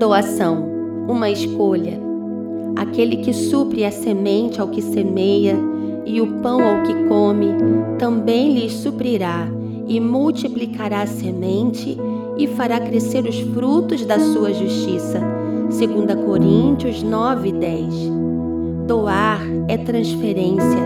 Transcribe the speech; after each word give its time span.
Doação, 0.00 0.66
uma 1.06 1.28
escolha. 1.28 2.00
Aquele 2.74 3.18
que 3.18 3.34
supre 3.34 3.84
a 3.84 3.90
semente 3.90 4.58
ao 4.58 4.68
que 4.68 4.80
semeia 4.80 5.54
e 6.06 6.22
o 6.22 6.40
pão 6.40 6.66
ao 6.66 6.82
que 6.84 6.94
come, 7.06 7.48
também 7.98 8.54
lhes 8.54 8.72
suprirá 8.72 9.46
e 9.86 10.00
multiplicará 10.00 11.02
a 11.02 11.06
semente 11.06 11.98
e 12.38 12.46
fará 12.46 12.80
crescer 12.80 13.26
os 13.26 13.40
frutos 13.52 14.06
da 14.06 14.18
sua 14.18 14.54
justiça. 14.54 15.20
2 15.68 16.24
Coríntios 16.24 17.02
9, 17.02 17.52
10. 17.52 17.94
Doar 18.86 19.42
é 19.68 19.76
transferência, 19.76 20.80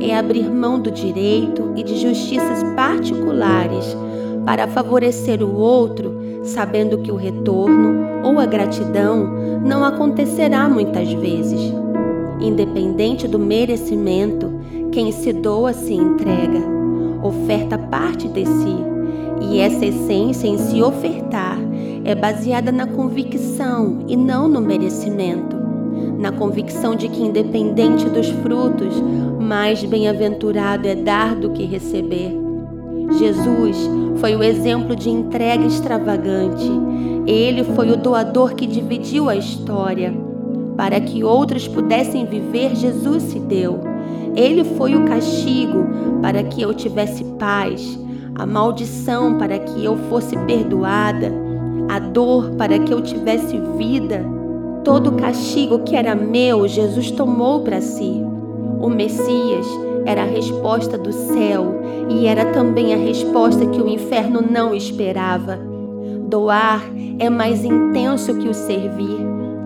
é 0.00 0.16
abrir 0.16 0.50
mão 0.50 0.80
do 0.80 0.90
direito 0.90 1.74
e 1.76 1.84
de 1.84 1.96
justiças 1.96 2.64
particulares 2.74 3.96
para 4.44 4.66
favorecer 4.66 5.44
o 5.44 5.54
outro, 5.54 6.18
sabendo 6.42 6.98
que 6.98 7.12
o 7.12 7.16
retorno 7.16 8.24
ou 8.24 8.38
a 8.38 8.46
gratidão 8.46 9.60
não 9.64 9.84
acontecerá 9.84 10.68
muitas 10.68 11.12
vezes. 11.12 11.72
Independente 12.40 13.26
do 13.26 13.38
merecimento, 13.38 14.52
quem 14.92 15.12
se 15.12 15.32
doa 15.32 15.72
se 15.72 15.94
entrega, 15.94 16.60
oferta 17.22 17.76
parte 17.76 18.28
de 18.28 18.46
si 18.46 18.98
e 19.40 19.60
essa 19.60 19.84
essência 19.84 20.48
em 20.48 20.58
se 20.58 20.82
ofertar 20.82 21.58
é 22.04 22.14
baseada 22.14 22.72
na 22.72 22.86
convicção 22.86 24.04
e 24.08 24.16
não 24.16 24.48
no 24.48 24.60
merecimento. 24.60 25.56
Na 26.18 26.32
convicção 26.32 26.96
de 26.96 27.08
que, 27.08 27.22
independente 27.22 28.08
dos 28.08 28.28
frutos, 28.28 28.94
mais 29.40 29.84
bem-aventurado 29.84 30.88
é 30.88 30.94
dar 30.94 31.36
do 31.36 31.50
que 31.50 31.64
receber. 31.64 32.47
Jesus 33.12 33.76
foi 34.20 34.34
o 34.34 34.42
exemplo 34.42 34.96
de 34.96 35.08
entrega 35.08 35.64
extravagante. 35.64 36.70
Ele 37.26 37.64
foi 37.64 37.90
o 37.90 37.96
doador 37.96 38.54
que 38.54 38.66
dividiu 38.66 39.28
a 39.28 39.36
história. 39.36 40.12
Para 40.76 41.00
que 41.00 41.24
outros 41.24 41.66
pudessem 41.66 42.26
viver, 42.26 42.74
Jesus 42.76 43.22
se 43.24 43.38
deu. 43.38 43.80
Ele 44.36 44.64
foi 44.64 44.94
o 44.94 45.04
castigo 45.04 45.84
para 46.22 46.42
que 46.42 46.62
eu 46.62 46.72
tivesse 46.74 47.24
paz 47.38 47.98
a 48.38 48.46
maldição 48.46 49.36
para 49.36 49.58
que 49.58 49.84
eu 49.84 49.96
fosse 50.08 50.36
perdoada, 50.46 51.32
a 51.88 51.98
dor 51.98 52.52
para 52.52 52.78
que 52.78 52.94
eu 52.94 53.02
tivesse 53.02 53.58
vida. 53.76 54.24
Todo 54.84 55.08
o 55.10 55.16
castigo 55.16 55.80
que 55.80 55.96
era 55.96 56.14
meu, 56.14 56.66
Jesus 56.68 57.10
tomou 57.10 57.62
para 57.62 57.80
si. 57.80 58.22
O 58.80 58.88
Messias 58.88 59.66
era 60.04 60.22
a 60.22 60.26
resposta 60.26 60.96
do 60.96 61.12
céu 61.12 61.82
e 62.08 62.26
era 62.26 62.46
também 62.46 62.94
a 62.94 62.96
resposta 62.96 63.66
que 63.66 63.80
o 63.80 63.88
inferno 63.88 64.40
não 64.40 64.74
esperava. 64.74 65.58
Doar 66.28 66.82
é 67.18 67.28
mais 67.28 67.64
intenso 67.64 68.34
que 68.34 68.48
o 68.48 68.54
servir, 68.54 69.18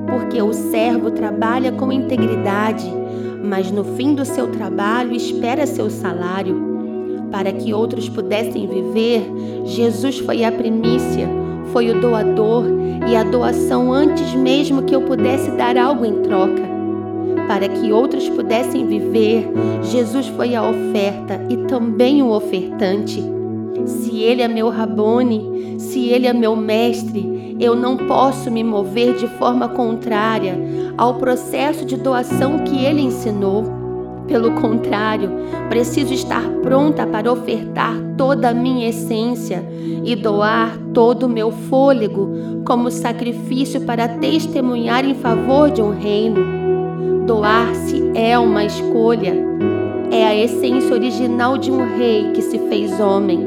porque 0.09 0.41
o 0.41 0.53
servo 0.53 1.11
trabalha 1.11 1.73
com 1.73 1.93
integridade, 1.93 2.91
mas 3.43 3.71
no 3.71 3.85
fim 3.85 4.15
do 4.15 4.25
seu 4.25 4.49
trabalho 4.49 5.15
espera 5.15 5.67
seu 5.67 5.91
salário 5.91 6.73
para 7.33 7.51
que 7.51 7.73
outros 7.73 8.09
pudessem 8.11 8.69
viver, 8.69 9.25
Jesus 9.65 10.19
foi 10.19 10.45
a 10.45 10.53
primícia, 10.53 11.27
foi 11.73 11.91
o 11.91 11.99
doador 11.99 12.67
e 13.09 13.17
a 13.17 13.25
doação 13.25 13.91
antes 13.91 14.35
mesmo 14.35 14.83
que 14.83 14.95
eu 14.95 15.01
pudesse 15.01 15.51
dar 15.53 15.77
algo 15.79 16.05
em 16.05 16.21
troca. 16.21 16.72
Para 17.47 17.69
que 17.69 17.93
outros 17.93 18.29
pudessem 18.29 18.87
viver, 18.87 19.49
Jesus 19.83 20.29
foi 20.29 20.55
a 20.55 20.69
oferta 20.69 21.45
e 21.49 21.57
também 21.69 22.23
o 22.23 22.31
ofertante. 22.31 23.23
Se 23.85 24.21
ele 24.21 24.43
é 24.43 24.49
meu 24.49 24.69
Rabone, 24.69 25.77
se 25.79 26.09
ele 26.09 26.27
é 26.27 26.33
meu 26.33 26.55
mestre, 26.55 27.57
eu 27.59 27.75
não 27.75 27.97
posso 27.97 28.51
me 28.51 28.63
mover 28.63 29.15
de 29.17 29.27
forma 29.27 29.69
contrária 29.69 30.59
ao 30.97 31.15
processo 31.15 31.85
de 31.85 31.97
doação 31.97 32.61
que 32.61 32.85
ele 32.85 33.03
ensinou. 33.03 33.82
Pelo 34.27 34.53
contrário, 34.53 35.31
preciso 35.69 36.15
estar 36.15 36.43
pronta 36.63 37.07
para 37.07 37.31
ofertar 37.31 37.95
toda 38.17 38.51
a 38.51 38.55
minha 38.55 38.89
essência 38.89 39.67
e 40.05 40.15
doar 40.15 40.79
todo 40.95 41.25
o 41.25 41.29
meu 41.29 41.51
fôlego 41.51 42.63
como 42.65 42.91
sacrifício 42.91 43.81
para 43.83 44.09
testemunhar 44.09 45.05
em 45.05 45.15
favor 45.15 45.71
de 45.71 45.83
um 45.83 45.91
reino. 45.91 47.27
Doar-se 47.27 48.13
é 48.15 48.39
uma 48.39 48.65
escolha. 48.65 49.35
É 50.11 50.25
a 50.25 50.35
essência 50.35 50.93
original 50.93 51.57
de 51.59 51.71
um 51.71 51.97
rei 51.97 52.31
que 52.33 52.43
se 52.43 52.59
fez 52.69 53.01
homem. 53.01 53.41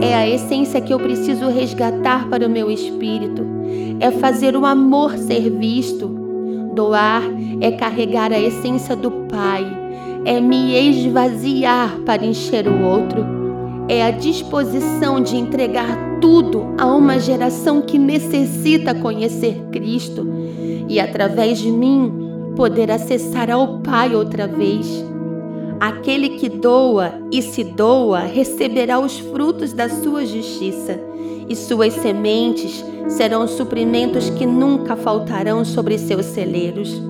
É 0.00 0.14
a 0.14 0.28
essência 0.28 0.80
que 0.80 0.92
eu 0.92 0.98
preciso 0.98 1.48
resgatar 1.48 2.28
para 2.28 2.46
o 2.46 2.50
meu 2.50 2.70
espírito. 2.70 3.44
É 4.00 4.10
fazer 4.10 4.56
o 4.56 4.64
amor 4.64 5.16
ser 5.18 5.50
visto. 5.50 6.08
Doar 6.74 7.22
é 7.60 7.72
carregar 7.72 8.32
a 8.32 8.38
essência 8.38 8.94
do 8.94 9.10
Pai 9.10 9.75
é 10.26 10.40
me 10.40 10.74
esvaziar 10.74 12.00
para 12.04 12.26
encher 12.26 12.66
o 12.66 12.82
outro, 12.82 13.24
é 13.88 14.02
a 14.02 14.10
disposição 14.10 15.20
de 15.20 15.36
entregar 15.36 16.18
tudo 16.20 16.74
a 16.76 16.84
uma 16.92 17.20
geração 17.20 17.80
que 17.80 17.96
necessita 17.96 18.92
conhecer 18.92 19.54
Cristo 19.70 20.26
e, 20.88 20.98
através 20.98 21.58
de 21.58 21.70
mim, 21.70 22.12
poder 22.56 22.90
acessar 22.90 23.48
ao 23.52 23.78
Pai 23.78 24.16
outra 24.16 24.48
vez. 24.48 25.04
Aquele 25.78 26.30
que 26.30 26.48
doa 26.48 27.12
e 27.30 27.40
se 27.40 27.62
doa 27.62 28.18
receberá 28.18 28.98
os 28.98 29.20
frutos 29.20 29.72
da 29.72 29.88
sua 29.88 30.26
justiça, 30.26 30.98
e 31.48 31.54
suas 31.54 31.92
sementes 31.92 32.84
serão 33.08 33.46
suprimentos 33.46 34.28
que 34.30 34.44
nunca 34.44 34.96
faltarão 34.96 35.64
sobre 35.64 35.96
seus 35.96 36.26
celeiros. 36.26 37.00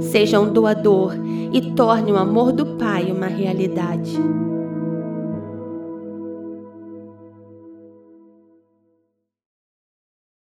Seja 0.00 0.40
um 0.40 0.52
doador 0.52 1.14
e 1.54 1.60
torne 1.70 2.10
o 2.10 2.16
amor 2.16 2.50
do 2.50 2.66
Pai 2.66 3.12
uma 3.12 3.28
realidade. 3.28 4.18